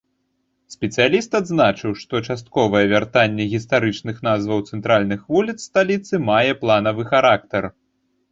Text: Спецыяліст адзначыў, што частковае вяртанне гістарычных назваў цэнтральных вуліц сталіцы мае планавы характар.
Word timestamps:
Спецыяліст 0.75 1.35
адзначыў, 1.39 1.91
што 2.03 2.21
частковае 2.33 2.81
вяртанне 2.93 3.45
гістарычных 3.53 4.15
назваў 4.27 4.65
цэнтральных 4.73 5.21
вуліц 5.35 5.57
сталіцы 5.69 6.23
мае 6.31 6.51
планавы 6.63 7.03
характар. 7.13 7.63